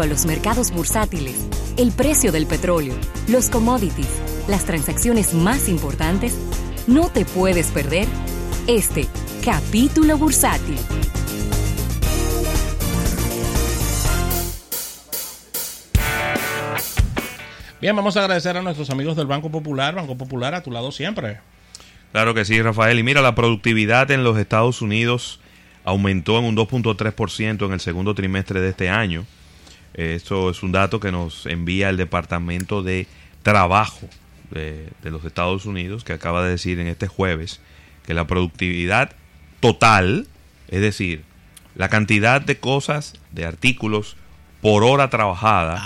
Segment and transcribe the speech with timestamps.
[0.00, 2.94] a los mercados bursátiles, el precio del petróleo,
[3.26, 6.38] los commodities, las transacciones más importantes,
[6.86, 8.06] no te puedes perder
[8.68, 9.08] este
[9.44, 10.76] capítulo bursátil.
[17.80, 19.96] Bien, vamos a agradecer a nuestros amigos del Banco Popular.
[19.96, 21.40] Banco Popular a tu lado siempre.
[22.12, 23.00] Claro que sí, Rafael.
[23.00, 25.40] Y mira, la productividad en los Estados Unidos
[25.82, 29.26] aumentó en un 2.3% en el segundo trimestre de este año.
[29.98, 33.06] Esto es un dato que nos envía el Departamento de
[33.42, 34.08] Trabajo
[34.50, 37.60] de, de, los Estados Unidos, que acaba de decir en este jueves
[38.06, 39.12] que la productividad
[39.60, 40.26] total,
[40.68, 41.24] es decir,
[41.74, 44.16] la cantidad de cosas, de artículos
[44.60, 45.76] por hora trabajada,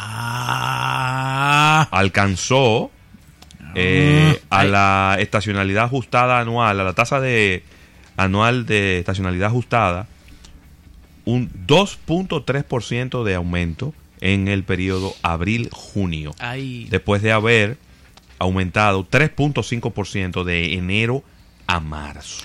[1.45, 2.91] Ah, alcanzó
[3.75, 7.65] eh, a la estacionalidad ajustada anual, a la tasa de
[8.17, 10.07] anual de estacionalidad ajustada,
[11.25, 16.33] un 2.3% de aumento en el periodo abril-junio,
[16.89, 17.77] después de haber
[18.39, 21.25] aumentado 3.5% de enero
[21.67, 22.45] a marzo.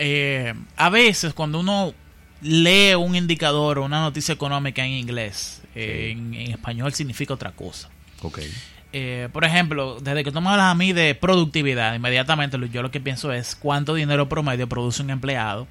[0.00, 1.94] Eh, a veces cuando uno
[2.40, 7.52] lee un indicador o una noticia económica en inglés, eh, en, en español significa otra
[7.52, 7.88] cosa.
[8.20, 8.52] Okay.
[8.92, 12.90] Eh, por ejemplo, desde que tú me hablas a mí de productividad, inmediatamente yo lo
[12.90, 15.68] que pienso es cuánto dinero promedio produce un empleado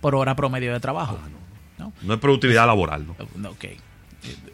[0.00, 1.18] por hora promedio de trabajo.
[1.78, 1.92] ¿no?
[2.00, 3.16] No es productividad laboral, ¿no?
[3.34, 3.64] No, Ok.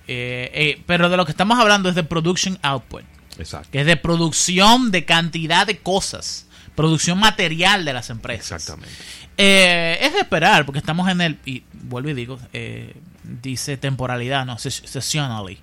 [0.09, 3.03] Eh, eh, pero de lo que estamos hablando es de production output,
[3.39, 3.69] Exacto.
[3.71, 8.53] que es de producción de cantidad de cosas, producción material de las empresas.
[8.63, 8.95] Exactamente.
[9.37, 14.45] Eh, es de esperar, porque estamos en el, y vuelvo y digo, eh, dice temporalidad,
[14.47, 15.59] no, seasonally.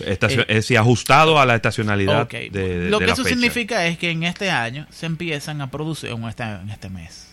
[0.00, 2.32] Estacio- Eh, es ajustado a la estacionalidad Ok.
[2.32, 3.30] de, de- Lo que eso fecha.
[3.30, 7.28] significa es que en este año se empiezan a producir, en este, en este mes,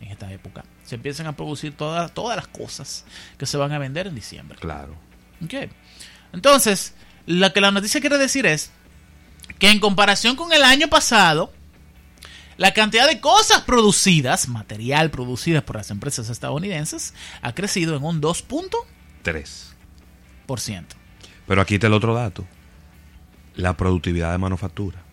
[0.00, 3.04] en esta época, se empiezan a producir todas, todas las cosas
[3.38, 4.58] que se van a vender en diciembre.
[4.60, 4.96] Claro.
[6.32, 6.94] Entonces,
[7.26, 8.70] lo que la noticia quiere decir es
[9.58, 11.52] que en comparación con el año pasado,
[12.56, 18.20] la cantidad de cosas producidas, material producidas por las empresas estadounidenses, ha crecido en un
[18.20, 18.70] 2%.
[19.22, 19.74] Tres.
[20.46, 20.96] Por ciento.
[21.46, 22.44] Pero aquí está el otro dato.
[23.56, 25.03] La productividad de manufactura.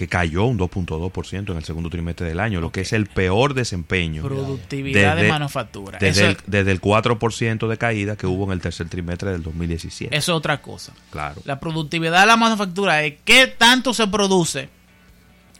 [0.00, 3.52] Que cayó un 2.2% en el segundo trimestre del año, lo que es el peor
[3.52, 4.22] desempeño.
[4.22, 5.98] Productividad de manufactura.
[5.98, 9.42] Desde, Eso, el, desde el 4% de caída que hubo en el tercer trimestre del
[9.42, 10.16] 2017.
[10.16, 10.94] eso es otra cosa.
[11.10, 14.70] Claro, La productividad de la manufactura es qué tanto se produce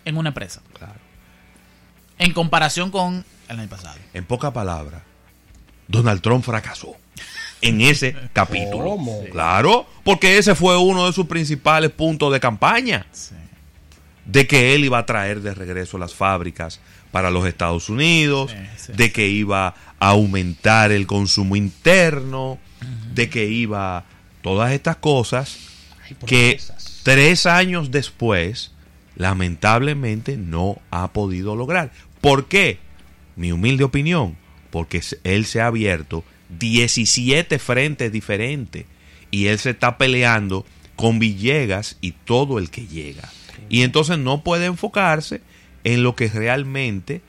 [0.06, 0.94] en una empresa claro.
[2.16, 3.98] en comparación con el año pasado.
[4.14, 5.02] En pocas palabras,
[5.86, 6.96] Donald Trump fracasó
[7.60, 8.84] en ese capítulo.
[8.84, 9.22] ¿Cómo?
[9.30, 13.04] Claro, porque ese fue uno de sus principales puntos de campaña.
[13.12, 13.34] Sí.
[14.30, 16.80] De que él iba a traer de regreso las fábricas
[17.10, 18.92] para los Estados Unidos, Sí, sí.
[18.94, 19.68] de que iba
[19.98, 22.58] a aumentar el consumo interno,
[23.14, 24.04] de que iba
[24.42, 25.58] todas estas cosas
[26.26, 26.60] que
[27.02, 28.72] tres años después
[29.16, 31.90] lamentablemente no ha podido lograr.
[32.20, 32.78] ¿Por qué?
[33.36, 34.36] Mi humilde opinión,
[34.70, 36.24] porque él se ha abierto
[36.58, 38.86] 17 frentes diferentes
[39.30, 40.64] y él se está peleando
[40.96, 43.28] con Villegas y todo el que llega.
[43.68, 45.40] Y entonces no puede enfocarse
[45.84, 47.22] en lo que realmente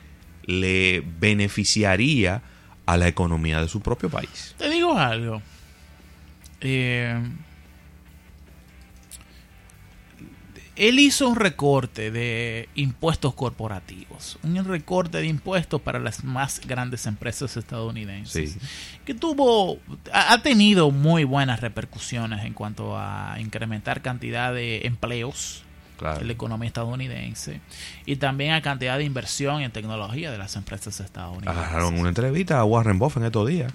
[0.44, 2.42] le beneficiaría
[2.86, 4.54] a la economía de su propio país.
[4.58, 5.40] Te digo algo.
[6.60, 7.16] Eh,
[10.74, 17.04] él hizo un recorte de impuestos corporativos, un recorte de impuestos para las más grandes
[17.06, 18.58] empresas estadounidenses, Sí.
[19.04, 19.78] que tuvo,
[20.12, 25.62] ha, ha tenido muy buenas repercusiones en cuanto a incrementar cantidad de empleos
[26.02, 26.24] Claro.
[26.24, 27.60] la economía estadounidense
[28.06, 31.56] y también a cantidad de inversión en tecnología de las empresas estadounidenses.
[31.62, 33.72] Agarraron una entrevista a Warren Buffett en estos días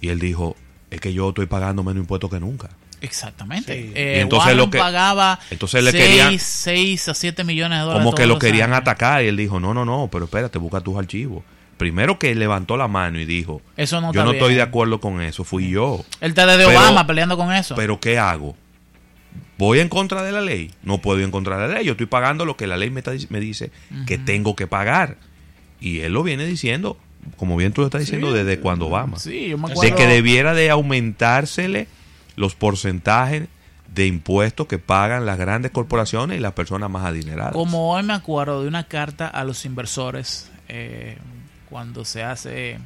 [0.00, 0.56] y él dijo,
[0.90, 2.68] es que yo estoy pagando menos impuestos que nunca.
[3.00, 3.72] Exactamente.
[3.82, 3.92] Sí.
[3.94, 7.78] Eh, Y entonces Warren lo que- pagaba entonces le 6, querían- 6 a 7 millones
[7.78, 8.04] de dólares.
[8.04, 8.82] Como que lo querían años.
[8.82, 11.42] atacar y él dijo, no, no, no, pero espérate, busca tus archivos.
[11.78, 15.00] Primero que levantó la mano y dijo, Eso no yo está no estoy de acuerdo
[15.00, 16.04] con eso, fui yo.
[16.20, 17.74] El TD de Pero- Obama peleando con eso.
[17.74, 18.54] Pero ¿qué hago?
[19.60, 20.70] ¿Voy en contra de la ley?
[20.82, 21.84] No puedo ir en contra de la ley.
[21.84, 23.70] Yo estoy pagando lo que la ley me, está- me dice
[24.06, 25.18] que tengo que pagar.
[25.80, 26.96] Y él lo viene diciendo,
[27.36, 29.18] como bien tú lo estás diciendo, desde cuando Obama.
[29.18, 29.96] sí, yo me de acuerdo.
[29.96, 31.88] que debiera de aumentársele
[32.36, 33.48] los porcentajes
[33.94, 37.52] de impuestos que pagan las grandes corporaciones y las personas más adineradas.
[37.52, 41.18] Como hoy me acuerdo de una carta a los inversores eh,
[41.68, 42.78] cuando se hace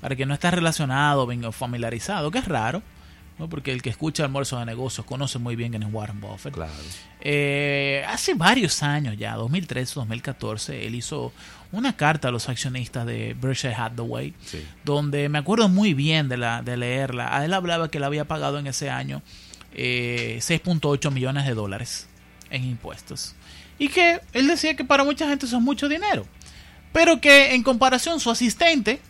[0.00, 2.82] para que no está relacionado, venga familiarizado, que es raro.
[3.40, 3.48] ¿No?
[3.48, 6.54] porque el que escucha almuerzo de negocios conoce muy bien quién es Warren Buffett.
[6.54, 6.72] Claro.
[7.20, 11.32] Eh, hace varios años ya, 2013, 2014, él hizo
[11.72, 14.64] una carta a los accionistas de Berkshire Hathaway, Sí.
[14.84, 17.36] donde me acuerdo muy bien de, la, de leerla.
[17.36, 19.22] A él hablaba que le había pagado en ese año
[19.72, 22.08] eh, 6.8 millones de dólares
[22.50, 23.34] en impuestos.
[23.78, 26.26] Y que él decía que para mucha gente eso es mucho dinero.
[26.92, 29.00] Pero que en comparación su asistente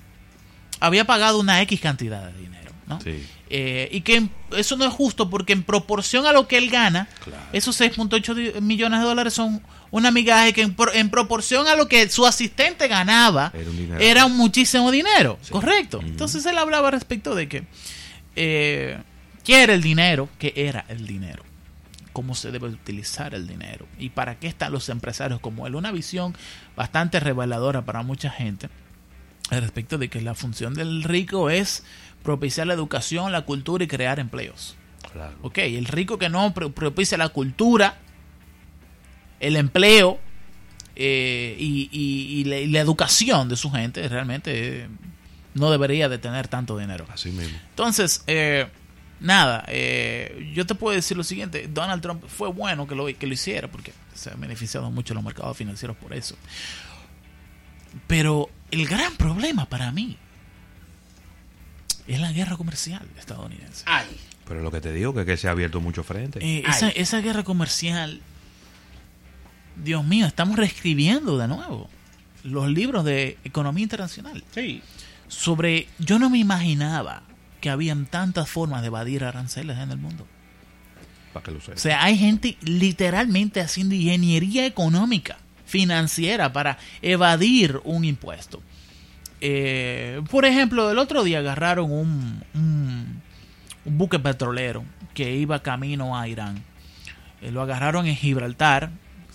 [0.80, 2.70] había pagado una X cantidad de dinero.
[2.86, 3.00] ¿no?
[3.00, 3.26] Sí.
[3.52, 7.08] Eh, y que eso no es justo porque en proporción a lo que él gana,
[7.24, 7.42] Claro.
[7.52, 9.60] esos 6.8 di- millones de dólares son
[9.90, 13.96] una migaja que en, pro- en proporción a lo que su asistente ganaba Era un
[14.00, 15.50] era muchísimo dinero, Sí.
[15.50, 15.98] correcto.
[16.00, 17.64] Entonces él hablaba respecto de que
[18.36, 18.98] eh,
[19.44, 21.42] qué era el dinero, qué era el dinero,
[22.12, 25.74] cómo se debe utilizar el dinero y para qué están los empresarios como él.
[25.74, 26.36] Una visión
[26.76, 28.68] bastante reveladora para mucha gente
[29.50, 31.82] al respecto de que la función del rico es
[32.22, 34.76] propiciar la educación, la cultura y crear empleos.
[35.12, 35.36] Claro.
[35.42, 37.98] Ok, el rico que no pro- propicia la cultura,
[39.40, 40.20] el empleo
[40.96, 44.88] eh, y, y- y la, y la educación de su gente, realmente eh,
[45.54, 47.06] no debería de tener tanto dinero.
[47.12, 47.58] Así mismo.
[47.70, 48.66] Entonces, eh,
[49.18, 49.64] nada,
[50.52, 53.66] yo te puedo decir lo siguiente, Donald Trump fue bueno que lo, que lo hiciera
[53.68, 56.36] porque se han beneficiado mucho los mercados financieros por eso.
[58.06, 60.16] Pero el gran problema para mí
[62.06, 63.84] es la guerra comercial estadounidense.
[63.86, 64.06] Ay.
[64.46, 66.40] Pero lo que te digo que, es que se ha abierto mucho frente.
[66.42, 68.20] Eh, esa, esa guerra comercial,
[69.76, 71.88] Dios mío, estamos reescribiendo de nuevo
[72.42, 74.42] los libros de economía internacional.
[74.52, 74.82] Sí.
[75.28, 77.22] Sobre, yo no me imaginaba
[77.60, 80.26] que habían tantas formas de evadir aranceles en el mundo.
[81.32, 85.38] Para que lo O sea, hay gente literalmente haciendo ingeniería económica,
[85.70, 88.60] financiera, para evadir un impuesto.
[89.40, 93.22] Eh, por ejemplo, el otro día agarraron un, un,
[93.84, 94.84] un buque petrolero
[95.14, 96.62] que iba camino a Irán.
[97.40, 98.90] Eh, lo agarraron en Gibraltar.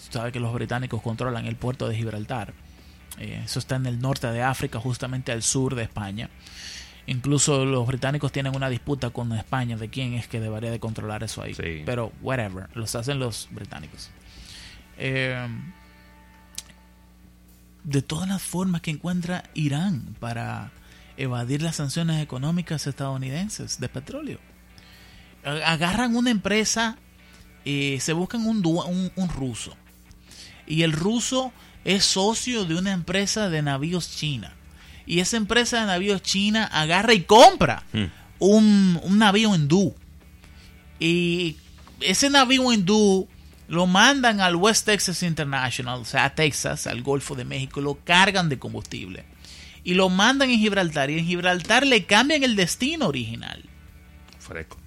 [0.10, 2.54] Sabe que los británicos controlan el puerto de Gibraltar.
[3.18, 6.30] Eh, eso está en el norte de África, justamente al sur de España.
[7.08, 11.24] Incluso los británicos tienen una disputa con España de quién es que debería de controlar
[11.24, 11.54] eso ahí.
[11.54, 11.84] Sí.
[11.86, 14.10] Pero whatever, los hacen los británicos.
[14.98, 15.48] Eh,
[17.86, 20.72] de todas las formas que encuentra Irán para
[21.18, 24.40] evadir las sanciones económicas estadounidenses de petróleo.
[25.44, 26.98] Agarran una empresa,
[27.64, 29.76] eh, se buscan un, un, un ruso.
[30.68, 31.54] Y el ruso
[31.84, 34.54] es socio de una empresa de navíos china.
[35.06, 38.06] Y esa empresa de navíos china agarra y compra Hmm.
[38.40, 39.96] un, un navío hindú.
[41.00, 41.58] Y
[42.02, 43.28] ese navío hindú
[43.68, 48.00] lo mandan al West Texas International, o sea, a Texas, al Golfo de México, lo
[48.04, 49.26] cargan de combustible.
[49.84, 51.10] Y lo mandan en Gibraltar.
[51.12, 53.64] Y en Gibraltar le cambian el destino original.
[54.40, 54.78] Fresco.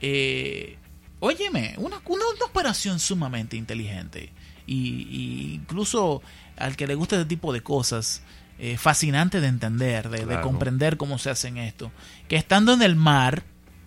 [0.00, 0.76] Eh,
[1.20, 4.32] óyeme, una, una, una operación sumamente inteligente.
[4.66, 6.20] Y, y incluso
[6.56, 8.22] al que le gusta este tipo de cosas,
[8.58, 11.92] eh, fascinante de entender, de, de comprender cómo se hacen esto.
[12.28, 13.44] Que estando en el mar,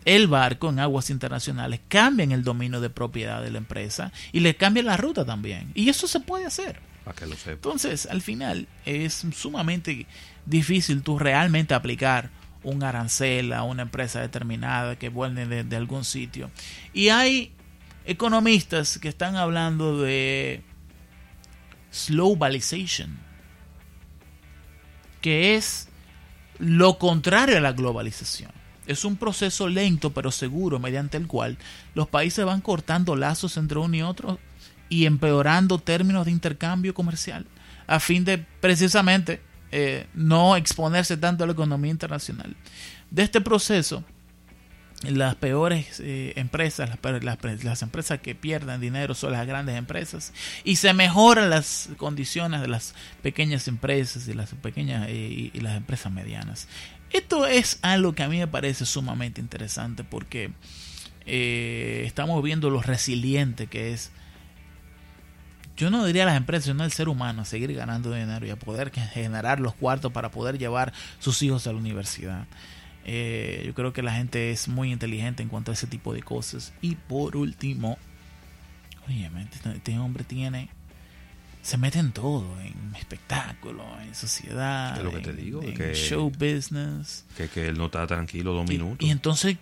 [0.07, 4.55] el barco en aguas internacionales cambian el dominio de propiedad de la empresa y le
[4.55, 5.69] cambian la ruta también.
[5.75, 6.79] Y eso se puede hacer.
[7.03, 7.55] Para que lo sepas.
[7.55, 10.07] Entonces, al final, es sumamente
[10.45, 12.29] difícil tú realmente aplicar
[12.63, 16.51] un arancel a una empresa determinada que vuelve de, de algún sitio.
[16.93, 17.51] Y hay
[18.05, 20.63] economistas que están hablando de
[21.91, 23.19] slowbalization,
[25.19, 25.89] que es
[26.59, 28.56] lo contrario a la globalización.
[28.87, 31.57] Es un proceso lento pero seguro mediante el cual
[31.93, 34.39] los países van cortando lazos entre uno y otro
[34.89, 37.45] y empeorando términos de intercambio comercial
[37.87, 42.55] a fin de precisamente eh, no exponerse tanto a la economía internacional.
[43.09, 44.03] De este proceso,
[45.03, 46.89] las peores eh, empresas,
[47.63, 50.33] las, empresas que pierden dinero son las grandes empresas
[50.63, 55.77] y se mejoran las condiciones de las pequeñas empresas y las pequeñas eh, y las
[55.77, 56.67] empresas medianas.
[57.11, 60.51] Esto es algo que a mí me parece sumamente interesante porque
[61.25, 64.11] eh, estamos viendo lo resiliente que es
[65.77, 68.49] yo no diría a las empresas, sino al ser humano a seguir ganando dinero y
[68.49, 72.47] a poder generar los cuartos para poder llevar sus hijos a la universidad.
[73.05, 76.23] Eh, yo creo que la gente es muy inteligente en cuanto a ese tipo de
[76.23, 76.73] cosas.
[76.81, 77.99] Y por último,
[79.07, 80.69] oye, este, este hombre tiene,
[81.61, 85.73] se mete en todo, en espectáculo, en sociedad, Es lo que te en- digo, en
[85.75, 87.25] que- show business.
[87.35, 88.97] Que, que él no está tranquilo dos minutos.
[89.01, 89.57] Y, y entonces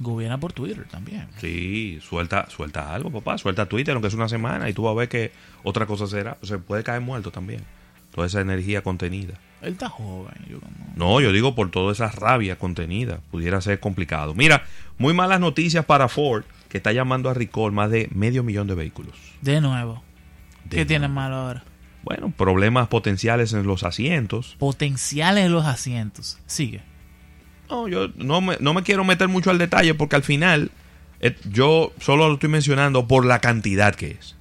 [0.00, 1.26] gobierna por Twitter también.
[1.40, 3.36] Sí, suelta, suelta algo, papá.
[3.38, 5.32] Suelta Twitter, aunque es una semana, y tú vas a ver que
[5.64, 6.38] otra cosa será.
[6.42, 7.62] Se puede caer muerto también.
[8.14, 9.34] Toda esa energía contenida.
[9.60, 10.34] Él está joven.
[10.48, 13.18] Yo como- No, yo digo por toda esa rabia contenida.
[13.32, 14.34] Pudiera ser complicado.
[14.34, 14.64] Mira,
[14.98, 18.74] muy malas noticias para Ford, que está llamando a recall más de medio millón de
[18.76, 19.14] vehículos.
[19.42, 20.04] De nuevo.
[20.70, 21.64] ¿Qué tiene malo ahora?
[22.02, 24.56] Bueno, problemas potenciales en los asientos.
[24.58, 26.38] Potenciales de los asientos.
[26.46, 26.80] Sigue.
[27.68, 30.70] No, yo no me, no me quiero meter mucho al detalle porque al final
[31.20, 34.36] eh, yo solo lo estoy mencionando por la cantidad que es.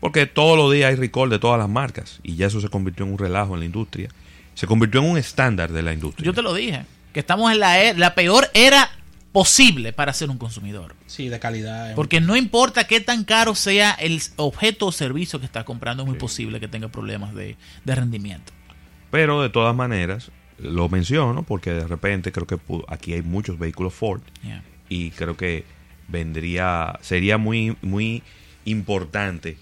[0.00, 3.04] Porque todos los días hay recall de todas las marcas y ya eso se convirtió
[3.04, 4.08] en un relajo en la industria.
[4.54, 6.24] Se convirtió en un estándar de la industria.
[6.26, 6.84] Yo te lo dije.
[7.12, 8.90] Que estamos en la, e- la peor era
[9.34, 10.94] posible para ser un consumidor.
[11.06, 11.96] Sí, de calidad.
[11.96, 16.08] Porque no importa qué tan caro sea el objeto o servicio que estás comprando, es
[16.08, 18.52] muy posible que tenga problemas de, de rendimiento.
[19.10, 23.92] Pero de todas maneras, lo menciono porque de repente creo que aquí hay muchos vehículos
[23.92, 24.62] Ford Yeah.
[24.88, 25.64] y creo que
[26.06, 28.22] vendría, sería muy, muy
[28.64, 29.56] importante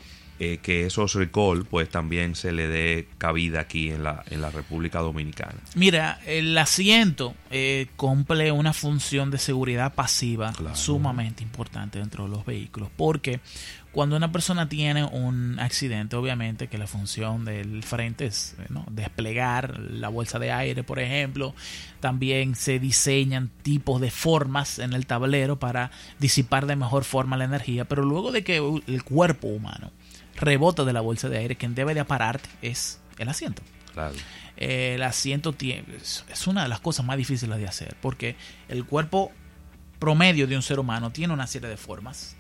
[0.45, 4.51] eh, que esos recall pues también se le dé cabida aquí en la, en la
[4.51, 5.55] República Dominicana.
[5.77, 10.75] Mira, el asiento eh, cumple una función de seguridad pasiva Claro.
[10.75, 13.39] sumamente importante dentro de los vehículos, porque
[13.93, 18.85] cuando una persona tiene un accidente, obviamente que la función del frente es ¿no?
[18.91, 21.55] desplegar la bolsa de aire, por ejemplo,
[22.01, 27.45] también se diseñan tipos de formas en el tablero para disipar de mejor forma la
[27.45, 29.93] energía, pero luego de que el cuerpo humano
[30.37, 33.63] rebota de la bolsa de aire, quien debe de apararte es el asiento.
[33.93, 34.15] Claro.
[34.57, 38.37] Eh, el asiento tiene, es una de las cosas más difíciles de hacer porque
[38.69, 39.33] el cuerpo
[39.99, 42.37] promedio de un ser humano tiene una serie de formas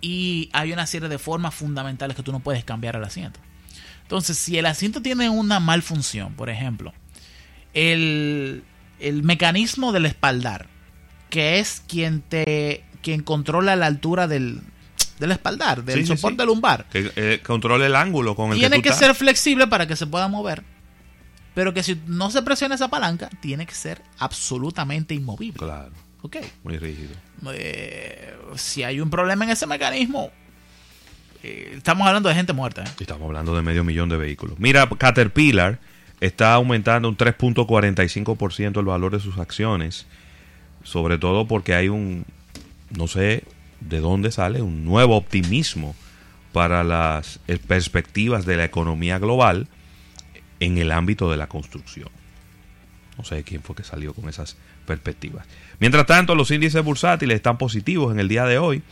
[0.00, 3.40] y hay una serie de formas fundamentales que tú no puedes cambiar al asiento.
[4.02, 6.92] Entonces, si el asiento tiene una malfunción, por ejemplo,
[7.74, 8.64] el,
[8.98, 10.68] el mecanismo del espaldar,
[11.28, 14.60] que es quien te quien controla la altura del,
[15.20, 16.46] del espaldar, del Sí, soporte sí.
[16.46, 20.06] lumbar, Que eh, controle el ángulo con el tiene que, ser flexible para que se
[20.06, 20.64] pueda mover.
[21.54, 25.58] Pero que si no se presiona esa palanca, tiene que ser absolutamente inmovible.
[25.58, 26.38] Claro, Ok.
[26.64, 27.10] muy rígido.
[27.52, 30.30] Eh, si hay un problema en ese mecanismo,
[31.42, 32.84] eh, estamos hablando de gente muerta.
[32.98, 34.58] Estamos hablando de medio millón de vehículos.
[34.58, 35.78] Mira, Caterpillar
[36.20, 40.06] está aumentando un 3.45% el valor de sus acciones,
[40.82, 42.24] sobre todo porque hay un,
[42.90, 43.44] no sé
[43.80, 45.96] de dónde sale, un nuevo optimismo
[46.52, 49.68] para las eh, perspectivas de la economía global
[50.58, 52.08] en el ámbito de la construcción.
[53.16, 54.56] No sé quién fue que salió con esas
[54.86, 55.46] perspectivas.
[55.78, 58.82] Mientras tanto, los índices bursátiles están positivos en el día de hoy.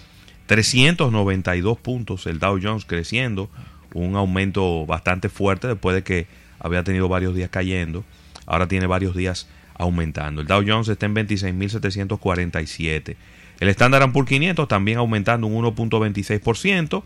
[0.46, 3.50] 392 puntos el Dow Jones creciendo,
[3.92, 6.26] un aumento bastante fuerte después de que
[6.58, 8.04] había tenido varios días cayendo.
[8.46, 10.40] Ahora tiene varios días aumentando.
[10.40, 13.16] El Dow Jones está en 26.747.
[13.60, 17.02] El Standard Poor's 500 también aumentando un 1.26%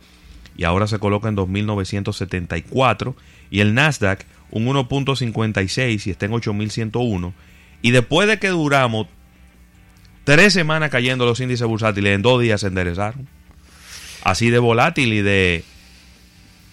[0.56, 3.14] y ahora se coloca en 2.974.
[3.50, 7.32] Y el Nasdaq un 1.56 y está en 8.101.
[7.80, 9.09] Y después de que duramos
[10.25, 13.28] tres semanas cayendo los índices bursátiles, en dos días se enderezaron.
[14.23, 15.64] Así de volátil y de,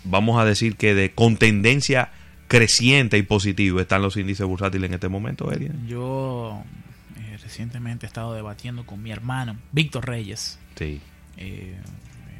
[0.03, 2.11] vamos a decir que de con tendencia
[2.47, 5.87] creciente y positiva están los índices bursátiles en este momento, Elian.
[5.87, 6.63] Yo
[7.41, 10.59] recientemente he estado debatiendo con mi hermano, Víctor Reyes.
[10.75, 11.01] Sí,
[11.37, 11.77] Eh,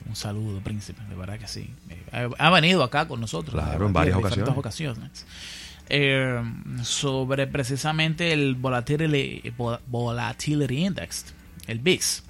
[0.08, 1.70] un saludo, príncipe, de verdad que sí.
[1.90, 3.54] Eh, ha, venido acá con nosotros.
[3.54, 4.58] Claro, en varias ocasiones.
[4.58, 5.26] ocasiones.
[5.88, 6.42] Eh,
[6.84, 9.54] sobre precisamente el Volatility,
[9.88, 11.26] volatility Index,
[11.68, 12.24] el VIX,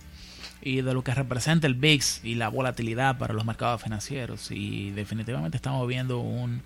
[0.61, 4.51] y de lo que representa el VIX y la volatilidad para los mercados financieros.
[4.51, 6.61] Y definitivamente estamos viendo un,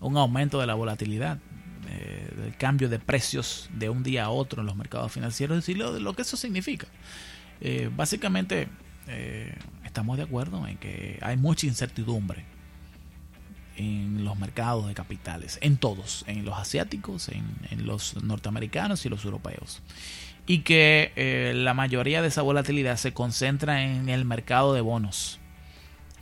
[0.00, 1.38] un aumento de la volatilidad,
[2.58, 6.12] cambio de precios de un día a otro en los mercados financieros y lo, lo
[6.14, 6.86] que eso significa.
[7.60, 8.68] Eh, básicamente,
[9.06, 12.44] eh, estamos de acuerdo en que hay mucha incertidumbre
[13.76, 19.08] en los mercados de capitales, en todos, en los asiáticos, en, en los norteamericanos y
[19.08, 19.82] los europeos.
[20.46, 25.38] Y que eh, la mayoría de esa volatilidad se concentra en el mercado de bonos,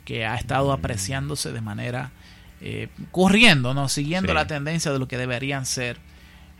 [0.05, 2.11] que ha estado apreciándose de manera
[2.61, 3.89] eh, corriendo, ¿no?
[3.89, 4.35] siguiendo Sí.
[4.35, 5.97] la tendencia de lo que deberían ser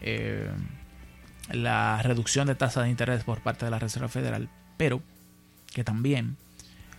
[0.01, 0.49] eh,
[1.51, 5.01] la reducción de tasa de interés por parte de la Reserva Federal, pero
[5.73, 6.37] que también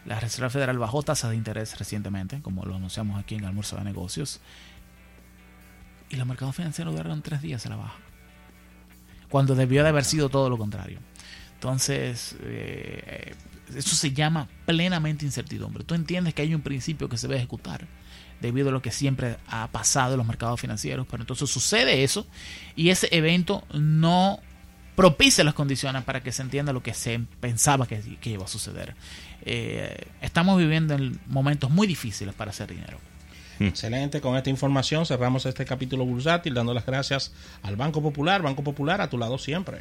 [0.05, 3.85] la Reserva Federal bajó tasas de interés recientemente, como lo anunciamos aquí en Almuerzo de
[3.85, 4.41] Negocios,
[6.11, 7.99] y los mercados financieros duraron tres días a la baja,
[9.29, 10.99] cuando debió de haber sido todo lo contrario.
[11.55, 13.35] Entonces, eh,
[13.75, 15.85] eso se llama plenamente incertidumbre.
[15.85, 17.87] Tú entiendes que hay un principio que se debe ejecutar
[18.41, 22.27] debido a lo que siempre ha pasado en los mercados financieros, pero entonces sucede eso
[22.77, 24.41] y ese evento no
[24.95, 28.49] propicia las condiciones para que se entienda lo que se pensaba que, que iba a
[28.49, 28.95] suceder.
[29.43, 32.99] Eh, estamos viviendo en momentos muy difíciles para hacer dinero.
[33.61, 37.33] Excelente, con esta información cerramos este capítulo bursátil dando las gracias
[37.63, 38.43] al Banco Popular.
[38.43, 39.79] Banco Popular a tu lado siempre.